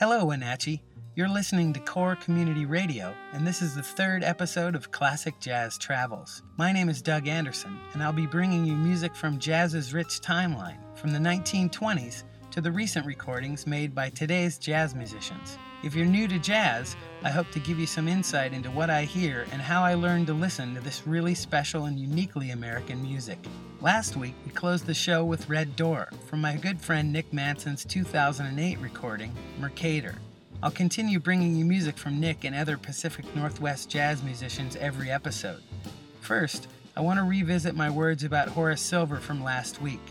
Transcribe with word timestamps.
Hello, 0.00 0.24
Wenatchee. 0.24 0.82
You're 1.14 1.28
listening 1.28 1.74
to 1.74 1.80
Core 1.80 2.16
Community 2.16 2.64
Radio, 2.64 3.14
and 3.34 3.46
this 3.46 3.60
is 3.60 3.74
the 3.74 3.82
third 3.82 4.24
episode 4.24 4.74
of 4.74 4.90
Classic 4.90 5.38
Jazz 5.40 5.76
Travels. 5.76 6.42
My 6.56 6.72
name 6.72 6.88
is 6.88 7.02
Doug 7.02 7.28
Anderson, 7.28 7.78
and 7.92 8.02
I'll 8.02 8.10
be 8.10 8.26
bringing 8.26 8.64
you 8.64 8.76
music 8.76 9.14
from 9.14 9.38
jazz's 9.38 9.92
rich 9.92 10.22
timeline, 10.22 10.78
from 10.96 11.12
the 11.12 11.18
1920s 11.18 12.22
to 12.50 12.62
the 12.62 12.72
recent 12.72 13.04
recordings 13.04 13.66
made 13.66 13.94
by 13.94 14.08
today's 14.08 14.56
jazz 14.56 14.94
musicians. 14.94 15.58
If 15.82 15.94
you're 15.94 16.04
new 16.04 16.28
to 16.28 16.38
jazz, 16.38 16.94
I 17.22 17.30
hope 17.30 17.50
to 17.52 17.58
give 17.58 17.78
you 17.78 17.86
some 17.86 18.06
insight 18.06 18.52
into 18.52 18.70
what 18.70 18.90
I 18.90 19.04
hear 19.04 19.46
and 19.50 19.62
how 19.62 19.82
I 19.82 19.94
learned 19.94 20.26
to 20.26 20.34
listen 20.34 20.74
to 20.74 20.80
this 20.82 21.06
really 21.06 21.34
special 21.34 21.86
and 21.86 21.98
uniquely 21.98 22.50
American 22.50 23.00
music. 23.00 23.38
Last 23.80 24.14
week, 24.14 24.34
we 24.44 24.52
closed 24.52 24.84
the 24.84 24.92
show 24.92 25.24
with 25.24 25.48
Red 25.48 25.76
Door 25.76 26.10
from 26.26 26.42
my 26.42 26.56
good 26.56 26.82
friend 26.82 27.10
Nick 27.10 27.32
Manson's 27.32 27.86
2008 27.86 28.78
recording, 28.78 29.32
Mercator. 29.58 30.16
I'll 30.62 30.70
continue 30.70 31.18
bringing 31.18 31.56
you 31.56 31.64
music 31.64 31.96
from 31.96 32.20
Nick 32.20 32.44
and 32.44 32.54
other 32.54 32.76
Pacific 32.76 33.24
Northwest 33.34 33.88
jazz 33.88 34.22
musicians 34.22 34.76
every 34.76 35.10
episode. 35.10 35.62
First, 36.20 36.68
I 36.94 37.00
want 37.00 37.18
to 37.20 37.24
revisit 37.24 37.74
my 37.74 37.88
words 37.88 38.22
about 38.22 38.50
Horace 38.50 38.82
Silver 38.82 39.16
from 39.16 39.42
last 39.42 39.80
week. 39.80 40.02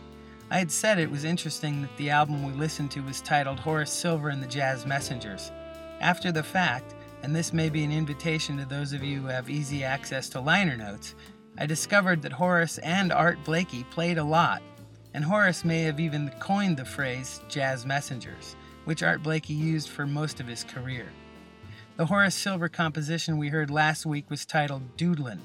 I 0.50 0.58
had 0.58 0.72
said 0.72 0.98
it 0.98 1.12
was 1.12 1.26
interesting 1.26 1.84
that 1.84 1.96
the 1.98 2.10
album 2.10 2.44
we 2.44 2.54
listened 2.54 2.90
to 2.92 3.02
was 3.02 3.22
titled 3.22 3.60
Horace 3.60 3.92
Silver 3.92 4.30
and 4.30 4.42
the 4.42 4.48
Jazz 4.48 4.84
Messengers. 4.88 5.52
After 6.02 6.32
the 6.32 6.44
fact, 6.44 6.96
and 7.24 7.36
this 7.36 7.52
may 7.52 7.70
be 7.70 7.84
an 7.84 7.92
invitation 7.92 8.58
to 8.58 8.66
those 8.66 8.94
of 8.94 9.04
you 9.04 9.22
who 9.22 9.28
have 9.28 9.50
easy 9.50 9.84
access 9.84 10.30
to 10.30 10.40
liner 10.40 10.78
notes, 10.78 11.16
I 11.58 11.66
discovered 11.66 12.22
that 12.22 12.32
Horace 12.32 12.78
and 12.78 13.12
Art 13.12 13.44
Blakey 13.44 13.84
played 13.86 14.18
a 14.18 14.24
lot, 14.24 14.62
and 15.14 15.26
Horace 15.26 15.66
may 15.66 15.82
have 15.82 16.00
even 16.00 16.30
coined 16.40 16.78
the 16.78 16.86
phrase 16.86 17.42
jazz 17.50 17.86
messengers, 17.86 18.56
which 18.86 19.04
Art 19.04 19.22
Blakey 19.22 19.54
used 19.54 19.90
for 19.90 20.08
most 20.08 20.40
of 20.40 20.48
his 20.48 20.64
career. 20.64 21.08
The 21.98 22.06
Horace 22.06 22.36
Silver 22.36 22.70
composition 22.70 23.38
we 23.38 23.50
heard 23.50 23.70
last 23.70 24.06
week 24.06 24.30
was 24.30 24.46
titled 24.46 24.96
Doodlin'. 24.96 25.42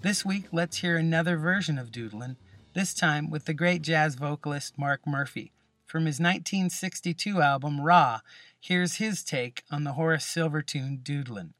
This 0.00 0.24
week, 0.24 0.46
let's 0.50 0.78
hear 0.78 0.96
another 0.96 1.36
version 1.36 1.78
of 1.78 1.92
Doodlin', 1.92 2.36
this 2.74 2.92
time 2.92 3.30
with 3.30 3.44
the 3.44 3.54
great 3.54 3.82
jazz 3.82 4.16
vocalist 4.16 4.76
Mark 4.76 5.06
Murphy. 5.06 5.52
From 5.86 6.06
his 6.06 6.18
1962 6.18 7.40
album 7.40 7.80
Rah, 7.80 8.20
here's 8.62 8.98
his 8.98 9.24
take 9.24 9.64
on 9.72 9.82
the 9.82 9.94
Horace 9.94 10.24
Silver 10.24 10.62
tune 10.62 11.00
Doodlin'. 11.02 11.54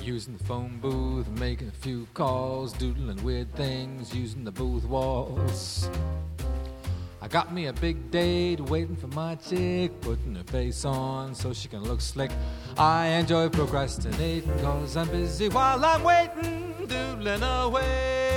Using 0.00 0.36
the 0.36 0.44
phone 0.44 0.78
booth, 0.80 1.28
making 1.30 1.66
a 1.66 1.72
few 1.72 2.06
calls, 2.14 2.72
doodling 2.72 3.22
weird 3.24 3.52
things, 3.56 4.14
using 4.14 4.44
the 4.44 4.52
booth 4.52 4.84
walls. 4.84 5.90
I 7.20 7.26
got 7.26 7.52
me 7.52 7.66
a 7.66 7.72
big 7.72 8.12
date, 8.12 8.60
waiting 8.60 8.94
for 8.94 9.08
my 9.08 9.34
chick, 9.34 10.00
putting 10.02 10.36
her 10.36 10.44
face 10.44 10.84
on 10.84 11.34
so 11.34 11.52
she 11.52 11.66
can 11.66 11.82
look 11.82 12.00
slick. 12.00 12.30
I 12.78 13.08
enjoy 13.08 13.48
procrastinating 13.48 14.56
cause 14.60 14.96
I'm 14.96 15.08
busy 15.08 15.48
while 15.48 15.84
I'm 15.84 16.04
waiting, 16.04 16.86
doodling 16.86 17.42
away. 17.42 18.36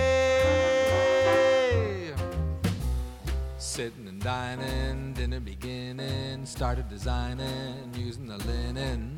Sitting 3.60 4.09
and 4.20 4.24
dining, 4.24 5.14
dinner 5.14 5.40
beginning, 5.40 6.46
started 6.46 6.90
designing, 6.90 7.92
using 7.96 8.28
the 8.28 8.38
linen. 8.40 9.18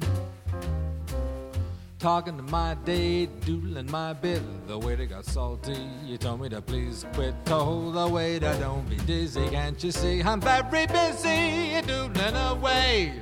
Talking 2.00 2.38
to 2.38 2.44
my 2.44 2.76
date, 2.86 3.30
doodling 3.42 3.90
my 3.92 4.14
bit. 4.14 4.42
The 4.68 4.78
waiter 4.78 5.06
got 5.06 5.26
salty. 5.26 5.78
You 6.06 6.18
told 6.18 6.42
me 6.42 6.50
to 6.50 6.62
please 6.62 7.06
quit. 7.14 7.34
Told 7.46 7.96
the 7.96 8.08
waiter, 8.08 8.56
don't 8.60 8.90
be 8.90 8.98
dizzy. 8.98 9.48
Can't 9.50 9.82
you 9.84 9.92
see 9.92 10.22
I'm 10.22 10.42
very 10.42 10.88
busy 10.88 11.82
doodling 11.86 12.36
away? 12.36 13.22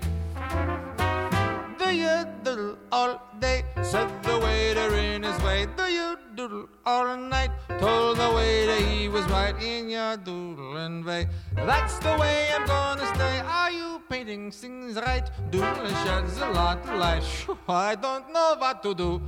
Do 1.77 1.95
you 1.95 2.25
doodle 2.43 2.77
all 2.91 3.21
day? 3.39 3.64
Said 3.83 4.09
the 4.23 4.39
waiter 4.39 4.95
in 4.95 5.23
his 5.23 5.42
way. 5.43 5.67
Do 5.77 5.83
you 5.83 6.08
doodle 6.39 6.70
all 6.86 7.17
night? 7.17 7.52
Told 7.80 8.17
the 8.17 8.30
waiter 8.33 8.80
he 8.86 9.10
was 9.10 9.26
right 9.26 9.55
in 9.61 9.89
your 9.89 10.16
doodling 10.17 11.04
way. 11.04 11.27
That's 11.54 12.00
the 12.00 12.16
way 12.17 12.48
I'm 12.55 12.66
gonna 12.66 13.08
stay. 13.14 13.39
Are 13.39 13.72
you 13.72 14.02
painting 14.10 14.52
things 14.52 14.95
right? 14.95 15.30
Doodling 15.52 15.98
sheds 16.05 16.38
a 16.38 16.50
lot 16.60 16.77
of 16.88 16.98
light. 16.98 17.23
I 17.67 17.95
don't 17.95 18.32
know 18.32 18.55
what 18.58 18.82
to 18.83 18.94
do. 18.95 19.22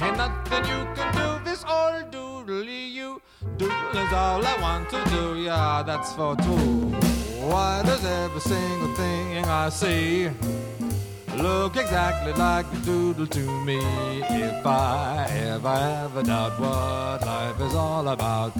Ain't 0.00 0.16
nothing 0.16 0.64
you 0.72 0.80
can 0.96 1.08
do. 1.20 1.28
This 1.44 1.62
old 1.64 2.10
doodly 2.14 2.90
you. 2.98 3.20
Doodle 3.58 3.96
is 4.04 4.12
all 4.12 4.42
I 4.52 4.56
want 4.66 4.88
to 4.94 5.00
do. 5.10 5.24
Yeah, 5.48 5.82
that's 5.84 6.12
for 6.14 6.36
two. 6.36 6.66
Why 7.50 7.82
does 7.84 8.04
every 8.04 8.40
single 8.40 8.94
thing 8.94 9.44
I 9.44 9.68
see? 9.68 10.30
Look 11.42 11.76
exactly 11.76 12.32
like 12.32 12.66
a 12.72 12.76
doodle 12.78 13.26
to 13.26 13.64
me. 13.64 13.78
If 13.78 14.66
I 14.66 15.26
ever 15.30 15.68
a 16.16 16.22
doubt 16.22 16.58
what 16.58 17.26
life 17.26 17.60
is 17.60 17.74
all 17.74 18.08
about, 18.08 18.52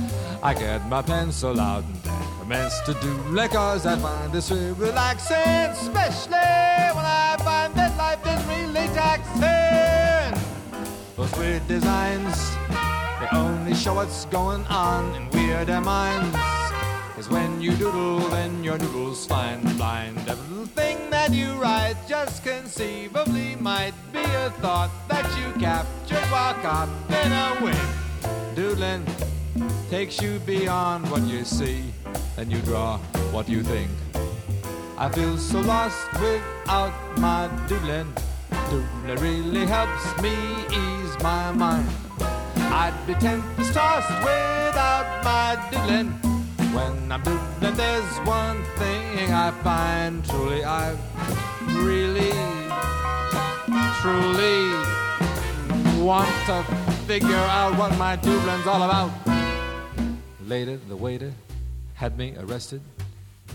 I 0.42 0.54
get 0.54 0.86
my 0.88 1.02
pencil 1.02 1.60
out 1.60 1.84
and 1.84 2.02
commence 2.40 2.78
to 2.86 2.94
doodle 2.94 3.48
cause 3.48 3.86
I 3.86 3.96
find 3.96 4.32
this 4.32 4.50
really 4.50 4.72
relaxing, 4.72 5.36
especially 5.36 6.52
when 6.96 7.04
I 7.04 7.36
find 7.38 7.74
that 7.74 7.96
life 7.96 8.24
is 8.26 8.44
really 8.46 8.86
taxing. 8.94 10.40
Those 11.16 11.32
weird 11.38 11.66
designs, 11.68 12.56
they 13.20 13.28
only 13.32 13.74
show 13.74 13.94
what's 13.94 14.26
going 14.26 14.64
on 14.66 15.14
in 15.14 15.30
weirder 15.30 15.80
minds. 15.80 16.65
Cause 17.16 17.30
when 17.30 17.62
you 17.62 17.74
doodle, 17.76 18.18
then 18.28 18.62
your 18.62 18.76
noodles 18.76 19.24
find 19.24 19.62
blind. 19.78 20.18
Everything 20.28 21.08
that 21.08 21.32
you 21.32 21.54
write 21.54 21.96
just 22.06 22.44
conceivably 22.44 23.56
might 23.56 23.94
be 24.12 24.20
a 24.20 24.50
thought 24.60 24.90
that 25.08 25.24
you 25.38 25.50
captured 25.58 26.28
while 26.30 26.52
caught 26.60 26.90
in 27.08 27.32
a 27.32 27.56
wind. 27.64 28.54
Doodling 28.54 29.02
takes 29.88 30.20
you 30.20 30.38
beyond 30.40 31.10
what 31.10 31.22
you 31.22 31.42
see, 31.46 31.84
and 32.36 32.52
you 32.52 32.60
draw 32.60 32.98
what 33.32 33.48
you 33.48 33.62
think. 33.62 33.90
I 34.98 35.08
feel 35.08 35.38
so 35.38 35.60
lost 35.60 35.96
without 36.20 36.92
my 37.16 37.48
doodling. 37.66 38.12
Doodling 38.68 39.22
really 39.22 39.64
helps 39.64 40.20
me 40.20 40.36
ease 40.68 41.16
my 41.22 41.50
mind. 41.52 41.88
I'd 42.58 42.92
be 43.06 43.14
tempest 43.14 43.72
tossed 43.72 44.10
without 44.20 45.24
my 45.24 45.56
doodling. 45.70 46.35
When 46.76 47.10
I'm 47.10 47.22
doodling, 47.22 47.74
there's 47.74 48.18
one 48.26 48.62
thing 48.76 49.32
I 49.32 49.50
find 49.64 50.22
truly 50.26 50.62
I 50.62 50.90
really, 51.72 52.36
truly 54.02 54.60
want 56.04 56.28
to 56.48 56.62
figure 57.06 57.34
out 57.34 57.78
what 57.78 57.96
my 57.96 58.16
doodling's 58.16 58.66
all 58.66 58.82
about. 58.82 59.10
Later, 60.46 60.76
the 60.76 60.96
waiter 60.96 61.32
had 61.94 62.18
me 62.18 62.34
arrested, 62.36 62.82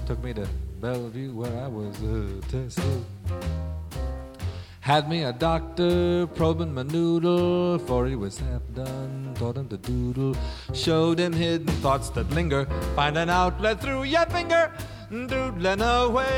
took 0.07 0.21
me 0.23 0.33
to 0.33 0.47
Bellevue 0.81 1.31
where 1.31 1.55
I 1.63 1.67
was 1.67 1.95
uh, 2.01 2.41
tested. 2.49 3.05
Had 4.81 5.07
me 5.07 5.21
a 5.21 5.31
doctor 5.31 6.25
probing 6.25 6.73
my 6.73 6.81
noodle, 6.81 7.77
for 7.77 8.07
he 8.07 8.15
was 8.15 8.39
half 8.39 8.63
done, 8.73 9.31
taught 9.35 9.55
him 9.55 9.67
to 9.69 9.77
doodle. 9.77 10.35
Showed 10.73 11.19
him 11.19 11.33
hidden 11.33 11.67
thoughts 11.83 12.09
that 12.09 12.27
linger, 12.31 12.65
find 12.95 13.15
an 13.15 13.29
outlet 13.29 13.79
through 13.79 14.05
your 14.05 14.25
finger, 14.25 14.73
doodling 15.11 15.81
away. 15.81 16.31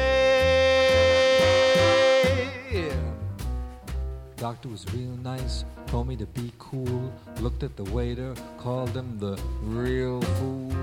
Doctor 4.36 4.68
was 4.68 4.86
real 4.94 5.16
nice, 5.24 5.64
told 5.88 6.10
me 6.10 6.18
to 6.18 6.26
be 6.26 6.52
cool, 6.60 7.14
looked 7.40 7.64
at 7.64 7.78
the 7.78 7.86
waiter, 7.86 8.36
called 8.58 8.90
him 8.90 9.20
the 9.20 9.42
real 9.62 10.22
fool. 10.22 10.76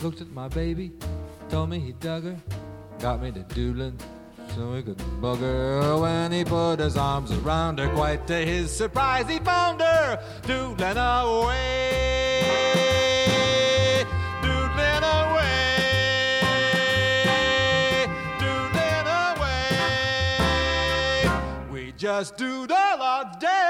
Looked 0.00 0.22
at 0.22 0.30
my 0.30 0.48
baby, 0.48 0.90
told 1.50 1.68
me 1.68 1.78
he 1.78 1.92
dug 1.92 2.24
her, 2.24 2.38
got 2.98 3.20
me 3.20 3.30
to 3.30 3.42
doodling 3.54 3.98
so 4.54 4.74
he 4.74 4.82
could 4.82 4.96
bug 5.20 5.38
her 5.38 5.96
when 5.98 6.32
he 6.32 6.44
put 6.44 6.78
his 6.80 6.96
arms 6.96 7.30
around 7.32 7.78
her. 7.78 7.88
Quite 7.94 8.26
to 8.26 8.34
his 8.34 8.74
surprise, 8.74 9.28
he 9.28 9.38
found 9.38 9.80
her 9.80 10.18
doodling 10.42 10.96
away, 10.96 12.44
doodling 14.42 15.04
away, 15.04 15.76
doodling 18.38 19.06
away. 19.36 19.70
We 21.70 21.92
just 21.92 22.36
doodle 22.36 22.76
all 22.76 23.24
day. 23.38 23.67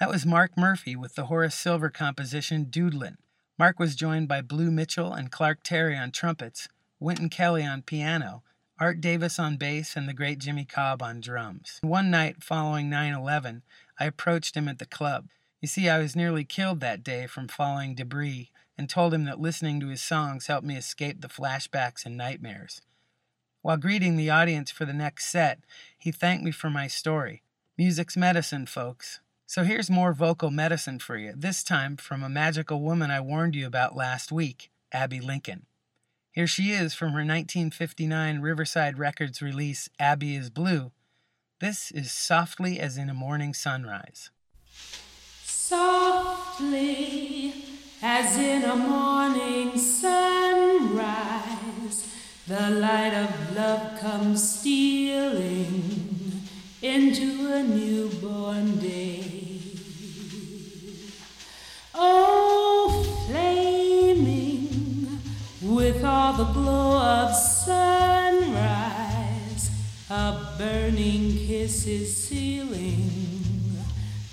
That 0.00 0.08
was 0.08 0.24
Mark 0.24 0.56
Murphy 0.56 0.96
with 0.96 1.14
the 1.14 1.26
Horace 1.26 1.54
Silver 1.54 1.90
composition 1.90 2.64
Doodlin'. 2.70 3.18
Mark 3.58 3.78
was 3.78 3.94
joined 3.94 4.28
by 4.28 4.40
Blue 4.40 4.70
Mitchell 4.70 5.12
and 5.12 5.30
Clark 5.30 5.58
Terry 5.62 5.94
on 5.94 6.10
trumpets, 6.10 6.68
Wynton 6.98 7.28
Kelly 7.28 7.66
on 7.66 7.82
piano, 7.82 8.42
Art 8.78 9.02
Davis 9.02 9.38
on 9.38 9.58
bass, 9.58 9.96
and 9.96 10.08
the 10.08 10.14
great 10.14 10.38
Jimmy 10.38 10.64
Cobb 10.64 11.02
on 11.02 11.20
drums. 11.20 11.80
One 11.82 12.10
night 12.10 12.42
following 12.42 12.88
9 12.88 13.12
11, 13.12 13.62
I 13.98 14.06
approached 14.06 14.56
him 14.56 14.68
at 14.68 14.78
the 14.78 14.86
club. 14.86 15.28
You 15.60 15.68
see, 15.68 15.90
I 15.90 15.98
was 15.98 16.16
nearly 16.16 16.44
killed 16.44 16.80
that 16.80 17.04
day 17.04 17.26
from 17.26 17.46
falling 17.46 17.94
debris 17.94 18.50
and 18.78 18.88
told 18.88 19.12
him 19.12 19.24
that 19.26 19.38
listening 19.38 19.80
to 19.80 19.88
his 19.88 20.00
songs 20.02 20.46
helped 20.46 20.66
me 20.66 20.78
escape 20.78 21.20
the 21.20 21.28
flashbacks 21.28 22.06
and 22.06 22.16
nightmares. 22.16 22.80
While 23.60 23.76
greeting 23.76 24.16
the 24.16 24.30
audience 24.30 24.70
for 24.70 24.86
the 24.86 24.94
next 24.94 25.26
set, 25.26 25.58
he 25.98 26.10
thanked 26.10 26.42
me 26.42 26.52
for 26.52 26.70
my 26.70 26.86
story. 26.86 27.42
Music's 27.76 28.16
medicine, 28.16 28.64
folks. 28.64 29.20
So 29.50 29.64
here's 29.64 29.90
more 29.90 30.12
vocal 30.12 30.52
medicine 30.52 31.00
for 31.00 31.16
you, 31.16 31.32
this 31.36 31.64
time 31.64 31.96
from 31.96 32.22
a 32.22 32.28
magical 32.28 32.80
woman 32.80 33.10
I 33.10 33.20
warned 33.20 33.56
you 33.56 33.66
about 33.66 33.96
last 33.96 34.30
week, 34.30 34.70
Abbey 34.92 35.18
Lincoln. 35.18 35.66
Here 36.30 36.46
she 36.46 36.70
is 36.70 36.94
from 36.94 37.08
her 37.08 37.24
1959 37.24 38.38
Riverside 38.38 38.96
Records 38.96 39.42
release, 39.42 39.88
Abbey 39.98 40.36
is 40.36 40.50
Blue. 40.50 40.92
This 41.58 41.90
is 41.90 42.12
Softly 42.12 42.78
as 42.78 42.96
in 42.96 43.10
a 43.10 43.12
Morning 43.12 43.52
Sunrise. 43.52 44.30
Softly 45.42 46.04
as 48.00 48.38
in 48.38 48.62
a 48.62 48.76
morning 48.76 49.76
sunrise, 49.76 51.26
the 52.46 52.70
light 52.70 53.14
of 53.14 53.56
love 53.56 53.98
comes 53.98 54.60
stealing 54.60 56.00
into 56.80 57.52
a 57.52 57.64
newborn 57.64 58.76
day. 58.78 59.29
Glow 66.52 66.98
of 66.98 67.34
sunrise, 67.34 68.50
a 70.10 70.36
burning 70.58 71.32
kiss 71.46 71.86
is 71.86 72.16
sealing 72.16 73.10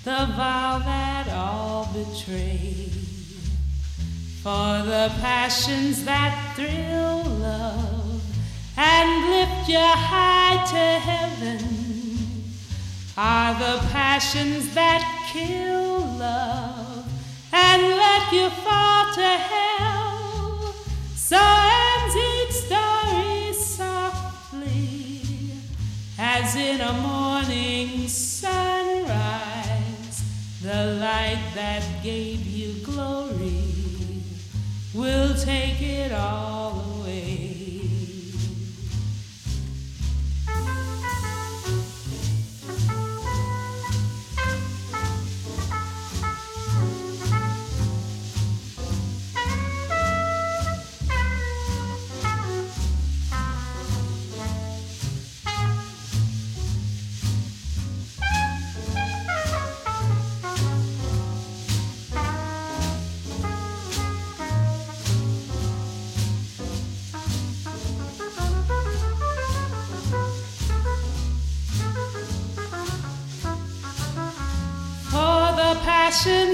the 0.04 0.26
vow 0.38 0.80
that 0.80 1.28
all 1.30 1.90
betray. 1.94 2.90
For 4.42 4.84
the 4.86 5.12
passions 5.20 6.06
that 6.06 6.54
thrill 6.56 7.24
love 7.40 8.22
and 8.78 9.30
lift 9.30 9.68
you 9.68 9.78
high 9.78 10.64
to 10.72 11.00
heaven 11.10 11.60
are 13.18 13.54
the 13.60 13.80
passions 13.90 14.74
that 14.76 15.02
kill 15.34 16.00
love 16.18 17.06
and 17.52 17.82
let 17.82 18.32
you 18.32 18.50
fall 18.50 19.14
to 19.16 19.22
hell. 19.22 19.97
In 26.68 26.82
a 26.82 26.94
morning 26.94 28.10
sunrise, 28.10 28.52
the 30.62 30.98
light 31.00 31.42
that 31.56 31.82
gave 32.04 32.46
you 32.46 32.74
glory 32.84 33.64
will 34.94 35.34
take 35.36 35.82
it 35.82 36.12
all 36.12 36.72
away. 36.72 36.87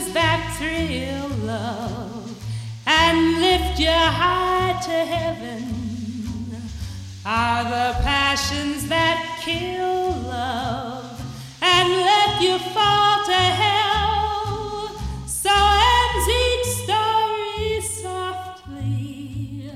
Passions 0.04 0.14
that 0.14 0.56
thrill 0.58 1.30
love 1.46 2.36
and 2.86 3.40
lift 3.40 3.80
you 3.80 3.88
high 3.90 4.78
to 4.84 4.92
heaven 4.92 5.64
are 7.26 7.64
the 7.64 7.94
passions 8.04 8.88
that 8.90 9.42
kill 9.44 10.12
love 10.28 11.22
and 11.62 11.90
let 11.90 12.42
you 12.42 12.60
fall 12.60 13.24
to 13.26 13.32
hell. 13.32 14.90
So 15.26 15.52
ends 15.54 16.28
each 16.44 16.68
story 16.84 17.82
softly, 18.04 19.72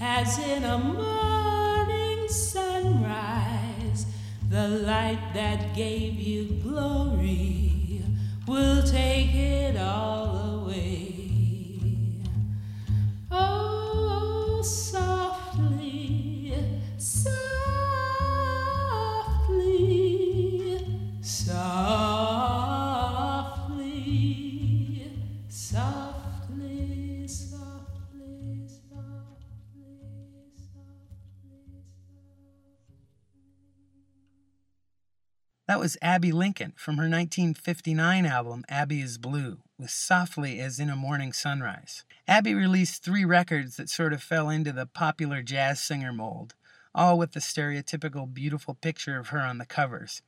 as 0.00 0.38
in 0.40 0.64
a 0.64 0.78
morning 0.78 2.28
sunrise. 2.28 4.06
The 4.50 4.68
light 4.68 5.32
that 5.34 5.74
gave 5.74 6.14
you 6.14 6.44
glory 6.62 7.09
Was 35.80 35.96
Abbey 36.02 36.30
Lincoln 36.30 36.74
from 36.76 36.96
her 36.98 37.08
1959 37.08 38.26
album 38.26 38.66
Abbey 38.68 39.00
is 39.00 39.16
Blue, 39.16 39.60
with 39.78 39.88
Softly 39.88 40.60
as 40.60 40.78
in 40.78 40.90
a 40.90 40.94
Morning 40.94 41.32
Sunrise. 41.32 42.04
Abbey 42.28 42.52
released 42.52 43.02
three 43.02 43.24
records 43.24 43.78
that 43.78 43.88
sort 43.88 44.12
of 44.12 44.22
fell 44.22 44.50
into 44.50 44.74
the 44.74 44.84
popular 44.84 45.40
jazz 45.40 45.80
singer 45.80 46.12
mold, 46.12 46.54
all 46.94 47.16
with 47.16 47.32
the 47.32 47.40
stereotypical 47.40 48.30
beautiful 48.30 48.74
picture 48.74 49.16
of 49.16 49.28
her 49.28 49.40
on 49.40 49.56
the 49.56 49.64
covers. 49.64 50.20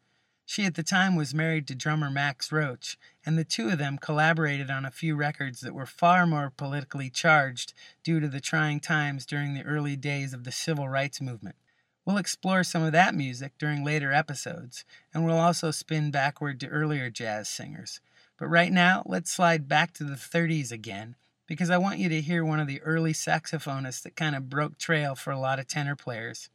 She 0.46 0.64
at 0.64 0.74
the 0.74 0.82
time 0.82 1.16
was 1.16 1.34
married 1.34 1.66
to 1.66 1.74
drummer 1.74 2.08
Max 2.08 2.50
Roach, 2.50 2.96
and 3.26 3.36
the 3.36 3.44
two 3.44 3.68
of 3.68 3.76
them 3.76 3.98
collaborated 3.98 4.70
on 4.70 4.86
a 4.86 4.90
few 4.90 5.14
records 5.14 5.60
that 5.60 5.74
were 5.74 5.84
far 5.84 6.26
more 6.26 6.50
politically 6.56 7.10
charged 7.10 7.74
due 8.02 8.20
to 8.20 8.28
the 8.28 8.40
trying 8.40 8.80
times 8.80 9.26
during 9.26 9.52
the 9.52 9.64
early 9.64 9.96
days 9.96 10.32
of 10.32 10.44
the 10.44 10.50
civil 10.50 10.88
rights 10.88 11.20
movement. 11.20 11.56
We'll 12.04 12.16
explore 12.16 12.64
some 12.64 12.82
of 12.82 12.92
that 12.92 13.14
music 13.14 13.52
during 13.58 13.84
later 13.84 14.12
episodes, 14.12 14.84
and 15.14 15.24
we'll 15.24 15.38
also 15.38 15.70
spin 15.70 16.10
backward 16.10 16.58
to 16.60 16.68
earlier 16.68 17.10
jazz 17.10 17.48
singers. 17.48 18.00
But 18.38 18.48
right 18.48 18.72
now, 18.72 19.04
let's 19.06 19.30
slide 19.30 19.68
back 19.68 19.92
to 19.94 20.04
the 20.04 20.16
30s 20.16 20.72
again, 20.72 21.14
because 21.46 21.70
I 21.70 21.78
want 21.78 22.00
you 22.00 22.08
to 22.08 22.20
hear 22.20 22.44
one 22.44 22.58
of 22.58 22.66
the 22.66 22.82
early 22.82 23.12
saxophonists 23.12 24.02
that 24.02 24.16
kind 24.16 24.34
of 24.34 24.50
broke 24.50 24.78
trail 24.78 25.14
for 25.14 25.30
a 25.30 25.38
lot 25.38 25.60
of 25.60 25.68
tenor 25.68 25.94
players. 25.94 26.50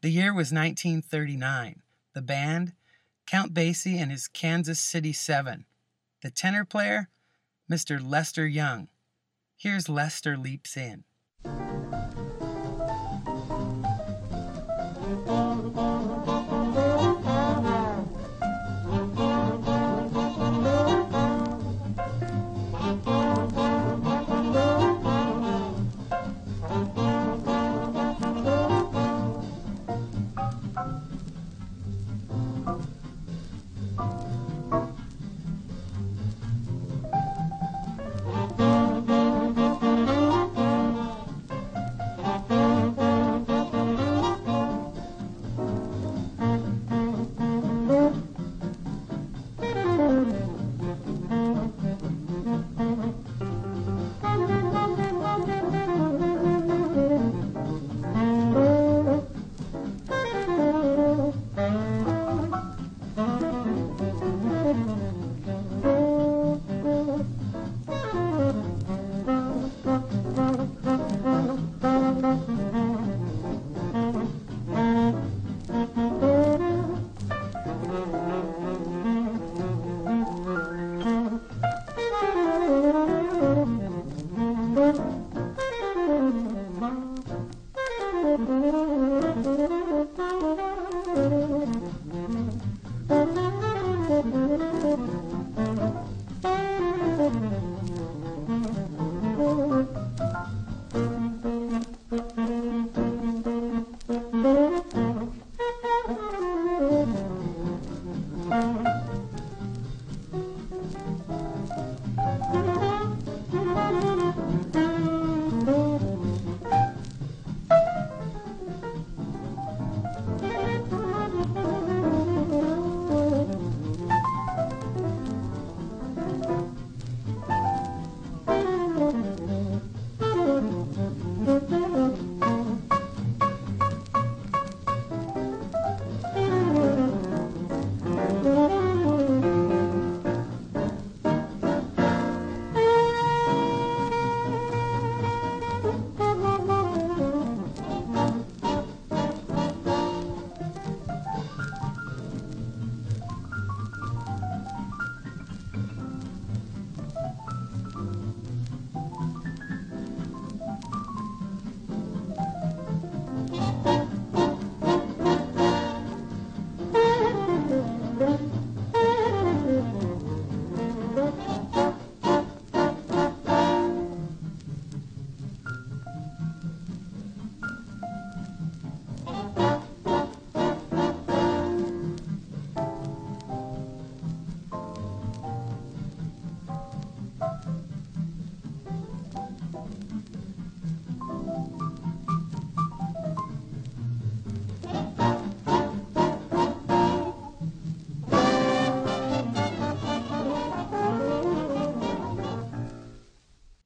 The 0.00 0.10
year 0.10 0.32
was 0.32 0.52
1939. 0.52 1.82
The 2.12 2.22
band, 2.22 2.74
Count 3.26 3.52
Basie 3.52 3.98
and 3.98 4.12
his 4.12 4.28
Kansas 4.28 4.78
City 4.78 5.12
Seven. 5.12 5.64
The 6.22 6.30
tenor 6.30 6.64
player, 6.64 7.08
Mr. 7.70 8.00
Lester 8.00 8.46
Young. 8.46 8.88
Here's 9.56 9.88
Lester 9.88 10.36
Leaps 10.36 10.76
In. 10.76 11.04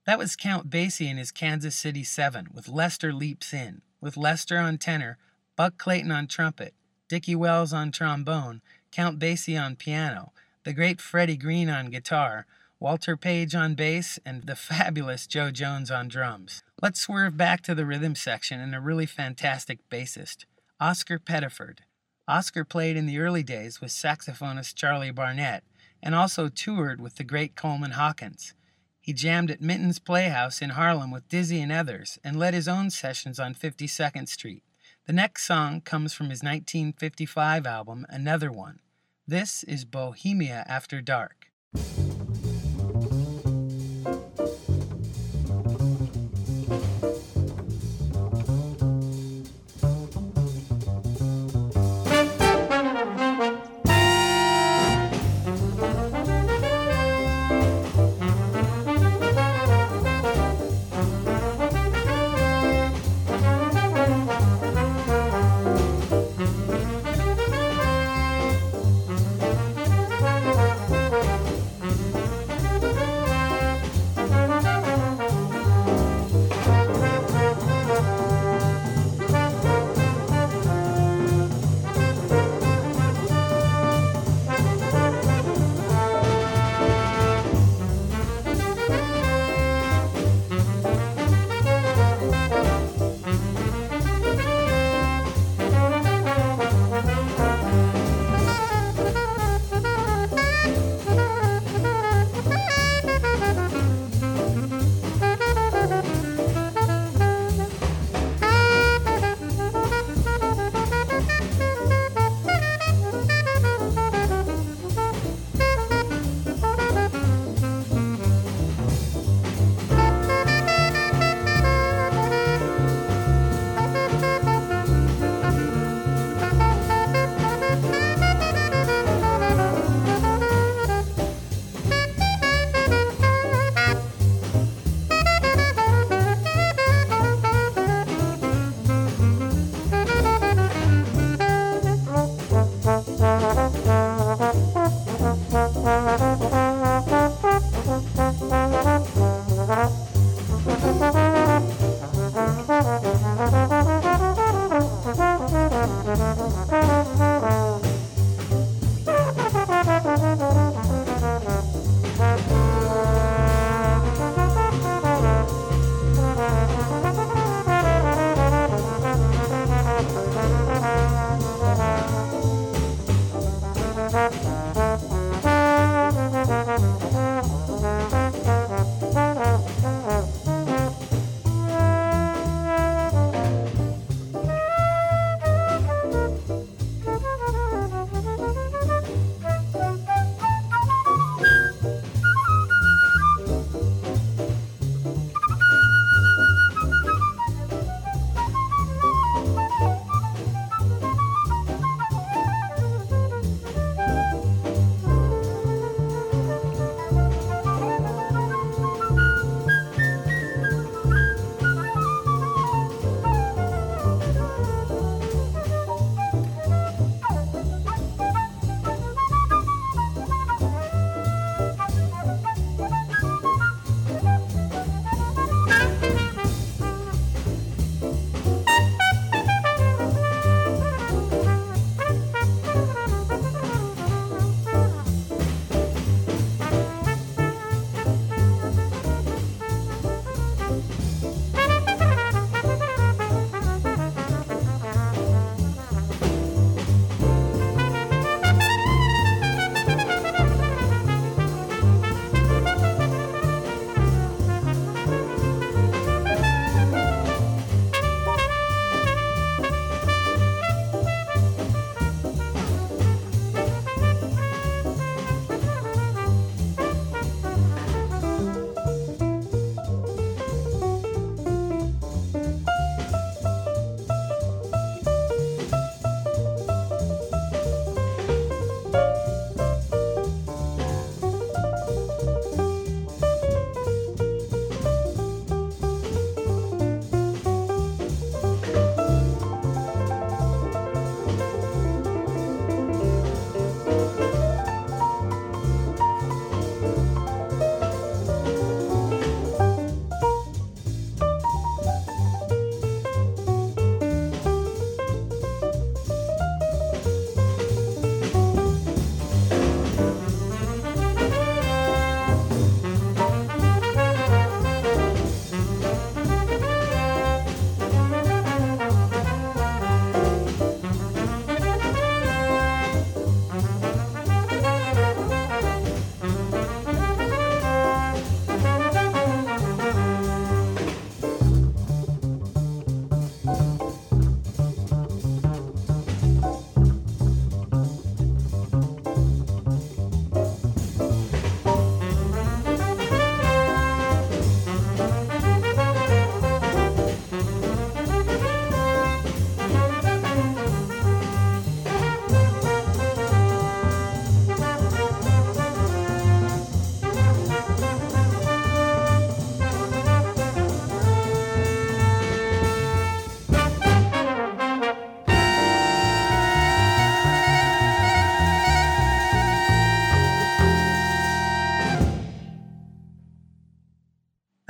That 0.08 0.18
was 0.18 0.36
Count 0.36 0.70
Basie 0.70 1.10
and 1.10 1.18
his 1.18 1.30
Kansas 1.30 1.76
City 1.76 2.02
Seven 2.02 2.48
with 2.54 2.66
Lester 2.66 3.12
Leaps 3.12 3.52
In, 3.52 3.82
with 4.00 4.16
Lester 4.16 4.56
on 4.56 4.78
tenor, 4.78 5.18
Buck 5.54 5.76
Clayton 5.76 6.10
on 6.10 6.26
trumpet, 6.26 6.72
Dicky 7.10 7.34
Wells 7.34 7.74
on 7.74 7.92
trombone, 7.92 8.62
Count 8.90 9.18
Basie 9.18 9.62
on 9.62 9.76
piano, 9.76 10.32
the 10.64 10.72
great 10.72 11.02
Freddie 11.02 11.36
Green 11.36 11.68
on 11.68 11.90
guitar, 11.90 12.46
Walter 12.80 13.18
Page 13.18 13.54
on 13.54 13.74
bass, 13.74 14.18
and 14.24 14.46
the 14.46 14.56
fabulous 14.56 15.26
Jo 15.26 15.50
Jones 15.50 15.90
on 15.90 16.08
drums. 16.08 16.62
Let's 16.80 17.02
swerve 17.02 17.36
back 17.36 17.60
to 17.64 17.74
the 17.74 17.84
rhythm 17.84 18.14
section 18.14 18.62
and 18.62 18.74
a 18.74 18.80
really 18.80 19.04
fantastic 19.04 19.86
bassist, 19.90 20.46
Oscar 20.80 21.18
Pettiford. 21.18 21.80
Oscar 22.26 22.64
played 22.64 22.96
in 22.96 23.04
the 23.04 23.18
early 23.18 23.42
days 23.42 23.82
with 23.82 23.90
saxophonist 23.90 24.74
Charlie 24.74 25.10
Barnet 25.10 25.64
and 26.02 26.14
also 26.14 26.48
toured 26.48 26.98
with 26.98 27.16
the 27.16 27.24
great 27.24 27.56
Coleman 27.56 27.90
Hawkins. 27.90 28.54
He 29.08 29.14
jammed 29.14 29.50
at 29.50 29.62
Minton's 29.62 29.98
Playhouse 29.98 30.60
in 30.60 30.68
Harlem 30.68 31.10
with 31.10 31.30
Dizzy 31.30 31.62
and 31.62 31.72
others 31.72 32.18
and 32.22 32.38
led 32.38 32.52
his 32.52 32.68
own 32.68 32.90
sessions 32.90 33.40
on 33.40 33.54
52nd 33.54 34.28
Street. 34.28 34.62
The 35.06 35.14
next 35.14 35.44
song 35.44 35.80
comes 35.80 36.12
from 36.12 36.28
his 36.28 36.42
1955 36.42 37.64
album, 37.66 38.04
Another 38.10 38.52
One. 38.52 38.80
This 39.26 39.62
is 39.62 39.86
Bohemia 39.86 40.62
After 40.68 41.00
Dark. 41.00 41.46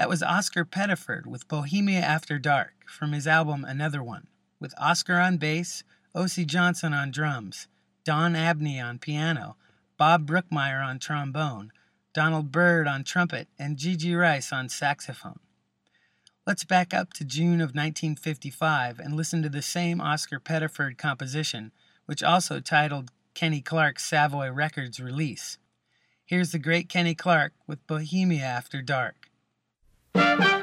That 0.08 0.12
was 0.12 0.22
Oscar 0.22 0.64
Pettiford 0.64 1.26
with 1.26 1.48
Bohemia 1.48 2.00
After 2.00 2.38
Dark 2.38 2.72
from 2.86 3.12
his 3.12 3.26
album 3.26 3.62
Another 3.62 4.02
One, 4.02 4.26
with 4.58 4.72
Oscar 4.78 5.16
on 5.16 5.36
bass, 5.36 5.84
Osie 6.16 6.46
Johnson 6.46 6.94
on 6.94 7.10
drums, 7.10 7.68
Don 8.04 8.34
Abney 8.34 8.80
on 8.80 8.98
piano, 9.00 9.56
Bob 9.98 10.26
Brookmeyer 10.26 10.82
on 10.82 10.98
trombone, 10.98 11.72
Donald 12.14 12.50
Byrd 12.50 12.88
on 12.88 13.04
trumpet, 13.04 13.48
and 13.58 13.76
Gigi 13.76 14.14
Gryce 14.14 14.50
on 14.50 14.70
saxophone. 14.70 15.40
Let's 16.46 16.64
back 16.64 16.94
up 16.94 17.12
to 17.12 17.24
June 17.26 17.60
of 17.60 17.74
1955 17.74 18.98
and 18.98 19.14
listen 19.14 19.42
to 19.42 19.50
the 19.50 19.60
same 19.60 20.00
Oscar 20.00 20.40
Pettiford 20.40 20.96
composition, 20.96 21.70
which 22.06 22.22
also 22.22 22.60
titled 22.60 23.10
Kenny 23.34 23.60
Clarke's 23.60 24.06
Savoy 24.06 24.50
Records 24.50 25.00
release. 25.00 25.58
Here's 26.24 26.52
the 26.52 26.58
great 26.58 26.88
Kenny 26.88 27.14
Clarke 27.14 27.52
with 27.66 27.86
Bohemia 27.86 28.42
After 28.42 28.80
Dark. 28.80 29.17
Was 30.14 30.57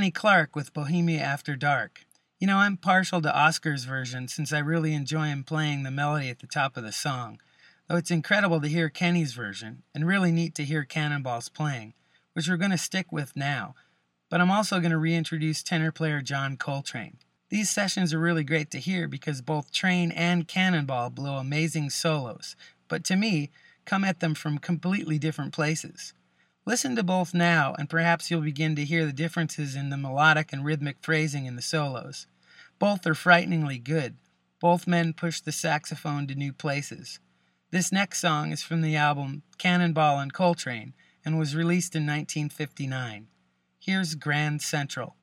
Kenny 0.00 0.10
Clarke 0.10 0.56
with 0.56 0.72
Bohemia 0.72 1.20
After 1.20 1.54
Dark. 1.54 2.06
You 2.38 2.46
know, 2.46 2.56
I'm 2.56 2.78
partial 2.78 3.20
to 3.20 3.38
Oscar's 3.38 3.84
version 3.84 4.28
since 4.28 4.50
I 4.50 4.58
really 4.60 4.94
enjoy 4.94 5.26
him 5.26 5.44
playing 5.44 5.82
the 5.82 5.90
melody 5.90 6.30
at 6.30 6.38
the 6.38 6.46
top 6.46 6.78
of 6.78 6.84
the 6.84 6.90
song, 6.90 7.38
though 7.86 7.96
it's 7.96 8.10
incredible 8.10 8.62
to 8.62 8.68
hear 8.68 8.88
Kenny's 8.88 9.34
version 9.34 9.82
and 9.94 10.06
really 10.06 10.32
neat 10.32 10.54
to 10.54 10.64
hear 10.64 10.84
Cannonball's 10.84 11.50
playing, 11.50 11.92
which 12.32 12.48
we're 12.48 12.56
going 12.56 12.70
to 12.70 12.78
stick 12.78 13.12
with 13.12 13.36
now. 13.36 13.74
But 14.30 14.40
I'm 14.40 14.50
also 14.50 14.80
going 14.80 14.90
to 14.90 14.96
reintroduce 14.96 15.62
tenor 15.62 15.92
player 15.92 16.22
John 16.22 16.56
Coltrane. 16.56 17.18
These 17.50 17.68
sessions 17.68 18.14
are 18.14 18.18
really 18.18 18.42
great 18.42 18.70
to 18.70 18.78
hear 18.78 19.06
because 19.06 19.42
both 19.42 19.70
Train 19.70 20.12
and 20.12 20.48
Cannonball 20.48 21.10
blow 21.10 21.36
amazing 21.36 21.90
solos, 21.90 22.56
but 22.88 23.04
to 23.04 23.16
me, 23.16 23.50
come 23.84 24.04
at 24.04 24.20
them 24.20 24.34
from 24.34 24.56
completely 24.56 25.18
different 25.18 25.52
places. 25.52 26.14
Listen 26.70 26.94
to 26.94 27.02
both 27.02 27.34
now, 27.34 27.74
and 27.80 27.90
perhaps 27.90 28.30
you'll 28.30 28.42
begin 28.42 28.76
to 28.76 28.84
hear 28.84 29.04
the 29.04 29.12
differences 29.12 29.74
in 29.74 29.90
the 29.90 29.96
melodic 29.96 30.52
and 30.52 30.64
rhythmic 30.64 30.98
phrasing 31.02 31.46
in 31.46 31.56
the 31.56 31.62
solos. 31.62 32.28
Both 32.78 33.04
are 33.08 33.14
frighteningly 33.16 33.78
good. 33.78 34.18
Both 34.60 34.86
men 34.86 35.12
push 35.12 35.40
the 35.40 35.50
saxophone 35.50 36.28
to 36.28 36.36
new 36.36 36.52
places. 36.52 37.18
This 37.72 37.90
next 37.90 38.20
song 38.20 38.52
is 38.52 38.62
from 38.62 38.82
the 38.82 38.94
album 38.94 39.42
Cannonball 39.58 40.20
and 40.20 40.32
Coltrane 40.32 40.94
and 41.24 41.40
was 41.40 41.56
released 41.56 41.96
in 41.96 42.06
1959. 42.06 43.26
Here's 43.80 44.14
Grand 44.14 44.62
Central. 44.62 45.16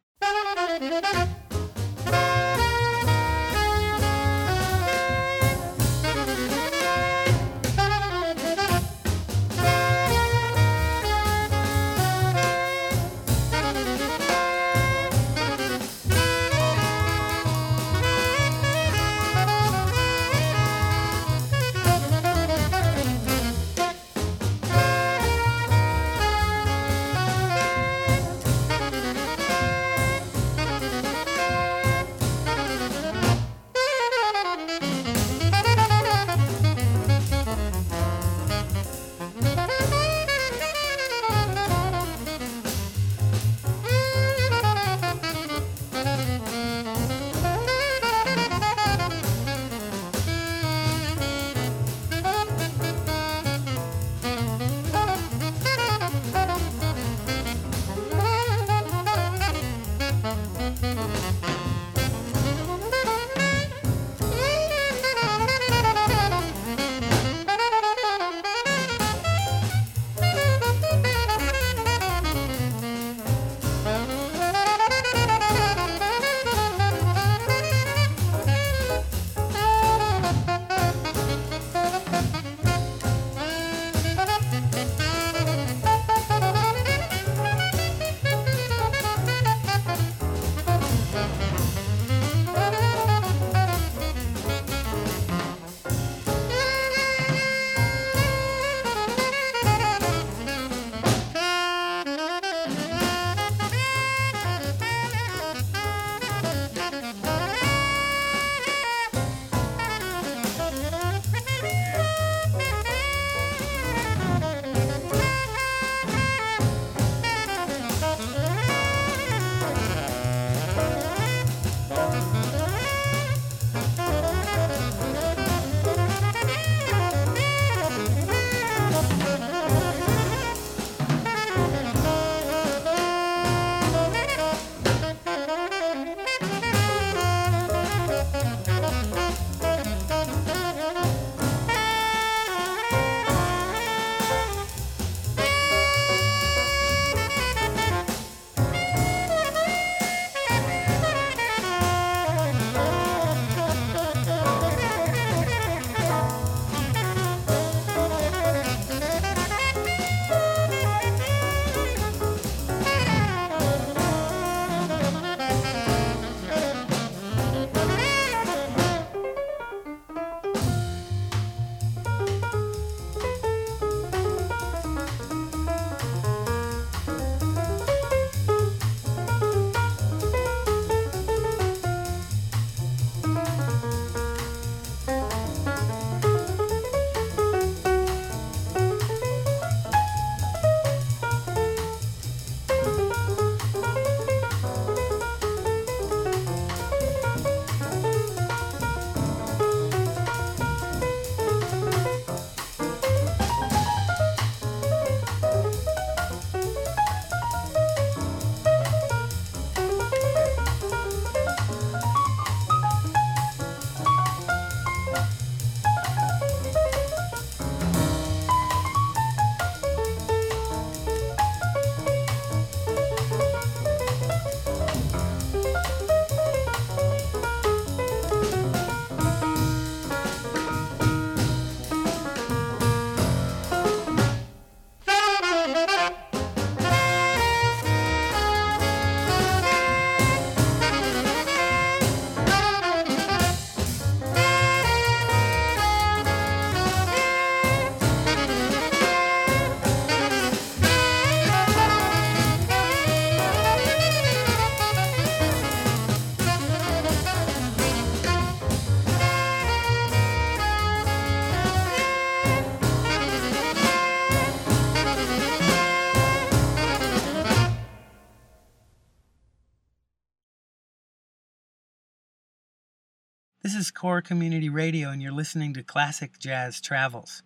This 273.68 273.76
is 273.76 273.92
Core 273.92 274.22
Community 274.22 274.70
Radio, 274.70 275.10
and 275.10 275.22
you're 275.22 275.34
listening 275.34 275.74
to 275.74 275.84
Classic 275.84 276.40
Jazz 276.40 276.80
Travels. 276.80 277.44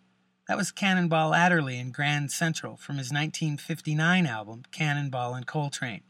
That 0.47 0.55
was 0.55 0.71
Cannonball 0.71 1.33
Adderley 1.33 1.79
and 1.79 1.91
Grand 1.91 2.29
Central 2.31 2.77
from 2.77 2.99
his 2.99 3.09
1959 3.11 4.27
album, 4.27 4.61
Cannonball 4.71 5.33
and 5.33 5.47
Coltrane. 5.47 6.03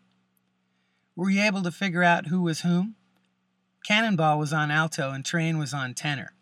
Were 1.15 1.30
you 1.30 1.41
able 1.41 1.63
to 1.63 1.71
figure 1.71 2.04
out 2.04 2.28
who 2.28 2.41
was 2.41 2.60
whom? 2.60 2.95
Cannonball 3.88 4.38
was 4.38 4.52
on 4.52 4.69
alto 4.69 5.12
and 5.12 5.24
Train 5.24 5.58
was 5.58 5.74
on 5.74 5.93
tenor. 5.93 6.34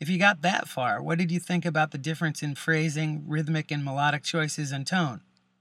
If 0.00 0.08
you 0.08 0.18
got 0.18 0.40
that 0.40 0.66
far, 0.66 1.02
what 1.02 1.18
did 1.18 1.30
you 1.30 1.38
think 1.38 1.66
about 1.66 1.90
the 1.90 1.98
difference 1.98 2.42
in 2.42 2.54
phrasing, 2.54 3.24
rhythmic 3.26 3.70
and 3.70 3.84
melodic 3.84 4.22
choices, 4.22 4.72
and 4.72 4.86
tone? 4.86 5.20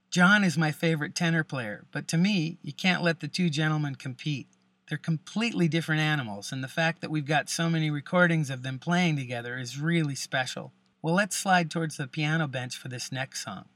John 0.10 0.46
is 0.46 0.58
my 0.58 0.72
favorite 0.72 1.16
tenor 1.16 1.44
player, 1.44 1.84
but 1.92 2.08
to 2.08 2.18
me, 2.18 2.60
you 2.62 2.72
can't 2.72 3.04
let 3.04 3.20
the 3.20 3.28
two 3.28 3.50
gentlemen 3.50 3.96
compete. 3.96 4.48
They're 4.92 4.98
completely 4.98 5.70
different 5.70 6.02
animals, 6.02 6.52
and 6.52 6.62
the 6.62 6.68
fact 6.68 7.00
that 7.00 7.10
we've 7.10 7.24
got 7.24 7.50
so 7.50 7.70
many 7.70 7.90
recordings 7.90 8.50
of 8.50 8.62
them 8.62 8.78
playing 8.78 9.16
together 9.16 9.58
is 9.58 9.80
really 9.80 10.16
special. 10.16 10.74
Well, 11.02 11.14
let's 11.14 11.38
slide 11.38 11.72
towards 11.72 11.96
the 11.96 12.08
piano 12.08 12.46
bench 12.46 12.76
for 12.76 12.90
this 12.90 13.10
next 13.10 13.42
song. 13.42 13.70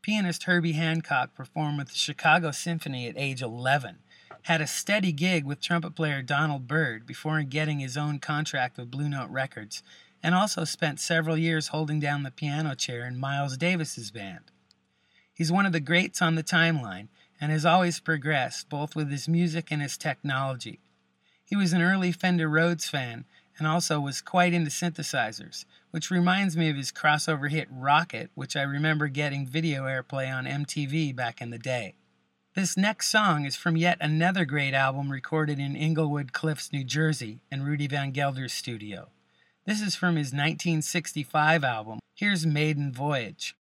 Pianist 0.00 0.44
Herbie 0.44 0.72
Hancock 0.72 1.34
performed 1.34 1.76
with 1.76 1.88
the 1.88 1.98
Chicago 1.98 2.52
Symphony 2.52 3.06
at 3.06 3.18
age 3.18 3.42
11, 3.42 3.98
had 4.44 4.62
a 4.62 4.66
steady 4.66 5.12
gig 5.12 5.44
with 5.44 5.60
trumpet 5.60 5.94
player 5.94 6.22
Donald 6.22 6.66
Byrd 6.66 7.04
before 7.04 7.42
getting 7.42 7.80
his 7.80 7.98
own 7.98 8.18
contract 8.18 8.78
with 8.78 8.90
Blue 8.90 9.10
Note 9.10 9.28
Records, 9.28 9.82
and 10.22 10.34
also 10.34 10.64
spent 10.64 11.00
several 11.00 11.36
years 11.36 11.68
holding 11.68 12.00
down 12.00 12.22
the 12.22 12.30
piano 12.30 12.74
chair 12.74 13.06
in 13.06 13.20
Miles 13.20 13.58
Davis's 13.58 14.10
band. 14.10 14.50
He's 15.34 15.52
one 15.52 15.66
of 15.66 15.72
the 15.72 15.80
greats 15.80 16.22
on 16.22 16.34
the 16.34 16.42
timeline 16.42 17.08
and 17.42 17.50
has 17.50 17.66
always 17.66 17.98
progressed, 17.98 18.68
both 18.68 18.94
with 18.94 19.10
his 19.10 19.28
music 19.28 19.72
and 19.72 19.82
his 19.82 19.98
technology. 19.98 20.78
He 21.44 21.56
was 21.56 21.72
an 21.72 21.82
early 21.82 22.12
Fender 22.12 22.48
Rhodes 22.48 22.88
fan 22.88 23.24
and 23.58 23.66
also 23.66 23.98
was 23.98 24.20
quite 24.20 24.54
into 24.54 24.70
synthesizers, 24.70 25.64
which 25.90 26.08
reminds 26.08 26.56
me 26.56 26.70
of 26.70 26.76
his 26.76 26.92
crossover 26.92 27.50
hit 27.50 27.68
Rockit, 27.74 28.28
which 28.36 28.54
I 28.54 28.62
remember 28.62 29.08
getting 29.08 29.44
video 29.44 29.86
airplay 29.86 30.32
on 30.32 30.44
MTV 30.44 31.16
back 31.16 31.42
in 31.42 31.50
the 31.50 31.58
day. 31.58 31.96
This 32.54 32.76
next 32.76 33.08
song 33.08 33.44
is 33.44 33.56
from 33.56 33.76
yet 33.76 33.98
another 34.00 34.44
great 34.44 34.72
album 34.72 35.10
recorded 35.10 35.58
in 35.58 35.74
Englewood 35.74 36.32
Cliffs, 36.32 36.72
New 36.72 36.84
Jersey, 36.84 37.40
in 37.50 37.64
Rudy 37.64 37.88
Van 37.88 38.12
Gelder's 38.12 38.52
studio. 38.52 39.08
This 39.66 39.80
is 39.82 39.96
from 39.96 40.14
his 40.14 40.28
1965 40.28 41.64
album. 41.64 41.98
Here's 42.14 42.46
Maiden 42.46 42.92
Voyage. 42.92 43.56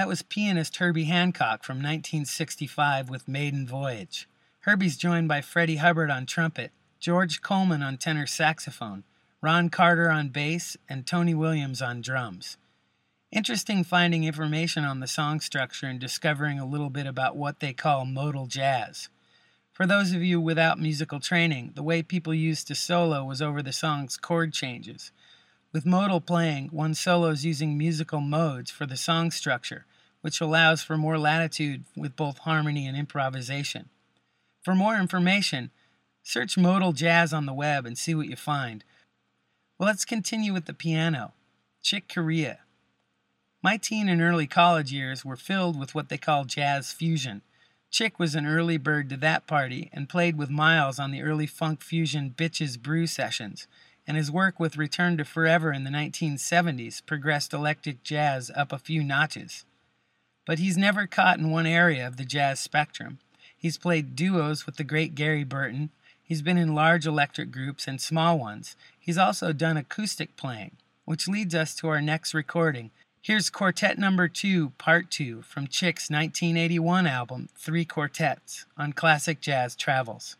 That 0.00 0.08
was 0.08 0.22
pianist 0.22 0.78
Herbie 0.78 1.04
Hancock 1.04 1.62
from 1.62 1.76
1965 1.76 3.10
with 3.10 3.28
Maiden 3.28 3.66
Voyage. 3.66 4.26
Herbie's 4.60 4.96
joined 4.96 5.28
by 5.28 5.42
Freddie 5.42 5.76
Hubbard 5.76 6.10
on 6.10 6.24
trumpet, 6.24 6.72
George 6.98 7.42
Coleman 7.42 7.82
on 7.82 7.98
tenor 7.98 8.26
saxophone, 8.26 9.04
Ron 9.42 9.68
Carter 9.68 10.08
on 10.08 10.30
bass, 10.30 10.74
and 10.88 11.06
Tony 11.06 11.34
Williams 11.34 11.82
on 11.82 12.00
drums. 12.00 12.56
Interesting 13.30 13.84
finding 13.84 14.24
information 14.24 14.86
on 14.86 15.00
the 15.00 15.06
song 15.06 15.38
structure 15.38 15.88
and 15.88 16.00
discovering 16.00 16.58
a 16.58 16.64
little 16.64 16.88
bit 16.88 17.06
about 17.06 17.36
what 17.36 17.60
they 17.60 17.74
call 17.74 18.06
modal 18.06 18.46
jazz. 18.46 19.10
For 19.70 19.84
those 19.86 20.14
of 20.14 20.22
you 20.22 20.40
without 20.40 20.80
musical 20.80 21.20
training, 21.20 21.72
the 21.74 21.82
way 21.82 22.02
people 22.02 22.32
used 22.32 22.66
to 22.68 22.74
solo 22.74 23.22
was 23.22 23.42
over 23.42 23.60
the 23.60 23.70
song's 23.70 24.16
chord 24.16 24.54
changes. 24.54 25.12
With 25.72 25.86
modal 25.86 26.20
playing, 26.20 26.70
one 26.72 26.94
solos 26.94 27.44
using 27.44 27.78
musical 27.78 28.20
modes 28.20 28.72
for 28.72 28.86
the 28.86 28.96
song 28.96 29.30
structure, 29.30 29.86
which 30.20 30.40
allows 30.40 30.82
for 30.82 30.98
more 30.98 31.16
latitude 31.16 31.84
with 31.96 32.16
both 32.16 32.38
harmony 32.38 32.88
and 32.88 32.96
improvisation. 32.96 33.88
For 34.62 34.74
more 34.74 34.96
information, 34.96 35.70
search 36.24 36.58
modal 36.58 36.92
jazz 36.92 37.32
on 37.32 37.46
the 37.46 37.54
web 37.54 37.86
and 37.86 37.96
see 37.96 38.16
what 38.16 38.26
you 38.26 38.34
find. 38.34 38.82
Well, 39.78 39.86
let's 39.86 40.04
continue 40.04 40.52
with 40.52 40.64
the 40.64 40.74
piano. 40.74 41.34
Chick 41.82 42.12
Corea. 42.12 42.58
My 43.62 43.76
teen 43.76 44.08
and 44.08 44.20
early 44.20 44.48
college 44.48 44.92
years 44.92 45.24
were 45.24 45.36
filled 45.36 45.78
with 45.78 45.94
what 45.94 46.08
they 46.08 46.18
call 46.18 46.46
jazz 46.46 46.92
fusion. 46.92 47.42
Chick 47.92 48.18
was 48.18 48.34
an 48.34 48.44
early 48.44 48.76
bird 48.76 49.08
to 49.10 49.16
that 49.18 49.46
party 49.46 49.88
and 49.92 50.08
played 50.08 50.36
with 50.36 50.50
Miles 50.50 50.98
on 50.98 51.12
the 51.12 51.22
early 51.22 51.46
funk 51.46 51.80
fusion 51.80 52.34
Bitches 52.36 52.80
Brew 52.80 53.06
sessions 53.06 53.68
and 54.10 54.16
his 54.16 54.28
work 54.28 54.58
with 54.58 54.76
Return 54.76 55.16
to 55.18 55.24
Forever 55.24 55.72
in 55.72 55.84
the 55.84 55.90
1970s 55.90 57.06
progressed 57.06 57.54
electric 57.54 58.02
jazz 58.02 58.50
up 58.56 58.72
a 58.72 58.78
few 58.78 59.04
notches. 59.04 59.64
But 60.44 60.58
he's 60.58 60.76
never 60.76 61.06
caught 61.06 61.38
in 61.38 61.52
one 61.52 61.64
area 61.64 62.08
of 62.08 62.16
the 62.16 62.24
jazz 62.24 62.58
spectrum. 62.58 63.20
He's 63.56 63.78
played 63.78 64.16
duos 64.16 64.66
with 64.66 64.78
the 64.78 64.82
great 64.82 65.14
Gary 65.14 65.44
Burton. 65.44 65.90
He's 66.24 66.42
been 66.42 66.58
in 66.58 66.74
large 66.74 67.06
electric 67.06 67.52
groups 67.52 67.86
and 67.86 68.00
small 68.00 68.36
ones. 68.36 68.74
He's 68.98 69.16
also 69.16 69.52
done 69.52 69.76
acoustic 69.76 70.36
playing, 70.36 70.72
which 71.04 71.28
leads 71.28 71.54
us 71.54 71.76
to 71.76 71.86
our 71.86 72.02
next 72.02 72.34
recording. 72.34 72.90
Here's 73.22 73.48
Quartet 73.48 73.96
Number 73.96 74.26
2, 74.26 74.70
Part 74.70 75.12
2 75.12 75.42
from 75.42 75.68
Chick's 75.68 76.10
1981 76.10 77.06
album, 77.06 77.48
Three 77.56 77.84
Quartets, 77.84 78.66
on 78.76 78.92
Classic 78.92 79.40
Jazz 79.40 79.76
Travels. 79.76 80.34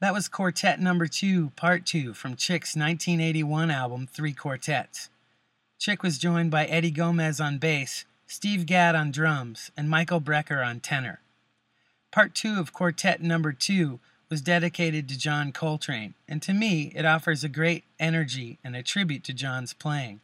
That 0.00 0.12
was 0.12 0.28
Quartet 0.28 0.80
Number 0.80 1.06
2, 1.06 1.50
Part 1.50 1.86
2 1.86 2.14
from 2.14 2.34
Chick's 2.34 2.74
1981 2.74 3.70
album 3.70 4.08
Three 4.08 4.32
Quartets. 4.32 5.08
Chick 5.78 6.02
was 6.02 6.18
joined 6.18 6.50
by 6.50 6.66
Eddie 6.66 6.90
Gomez 6.90 7.40
on 7.40 7.58
bass, 7.58 8.04
Steve 8.26 8.66
Gadd 8.66 8.96
on 8.96 9.12
drums, 9.12 9.70
and 9.76 9.88
Michael 9.88 10.20
Brecker 10.20 10.66
on 10.66 10.80
tenor. 10.80 11.20
Part 12.10 12.34
2 12.34 12.58
of 12.58 12.72
Quartet 12.72 13.22
Number 13.22 13.52
2 13.52 14.00
was 14.28 14.42
dedicated 14.42 15.08
to 15.08 15.18
John 15.18 15.52
Coltrane, 15.52 16.14
and 16.28 16.42
to 16.42 16.52
me, 16.52 16.92
it 16.96 17.04
offers 17.04 17.44
a 17.44 17.48
great 17.48 17.84
energy 18.00 18.58
and 18.64 18.74
a 18.74 18.82
tribute 18.82 19.22
to 19.24 19.32
John's 19.32 19.74
playing. 19.74 20.20